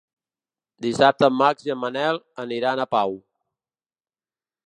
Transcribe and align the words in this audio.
Dissabte 0.85 1.27
en 1.31 1.35
Max 1.41 1.67
i 1.67 1.73
en 1.75 1.77
Manel 1.83 2.19
aniran 2.45 2.81
a 2.85 2.89
Pau. 2.97 3.17